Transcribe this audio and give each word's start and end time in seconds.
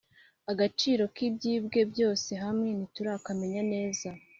agaciro 0.51 1.03
k’ibyibwe 1.15 1.79
byose 1.91 2.31
hamwe 2.43 2.69
ntiturakamenya 2.77 3.61
neza 3.73 4.09